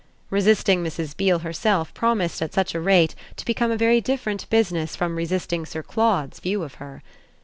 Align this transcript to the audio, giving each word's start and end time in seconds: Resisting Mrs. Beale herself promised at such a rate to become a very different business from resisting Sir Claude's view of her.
Resisting 0.31 0.83
Mrs. 0.83 1.15
Beale 1.15 1.37
herself 1.45 1.93
promised 1.93 2.41
at 2.41 2.55
such 2.55 2.73
a 2.73 2.79
rate 2.79 3.13
to 3.35 3.45
become 3.45 3.69
a 3.69 3.77
very 3.77 4.01
different 4.01 4.49
business 4.49 4.95
from 4.95 5.15
resisting 5.15 5.63
Sir 5.63 5.83
Claude's 5.83 6.39
view 6.39 6.63
of 6.63 6.73
her. 6.81 7.03